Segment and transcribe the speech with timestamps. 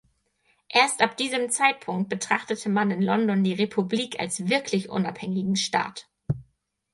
[0.69, 6.09] Erst ab diesem Zeitpunkt betrachtete man in London die Republik als wirklich unabhängigen Staat.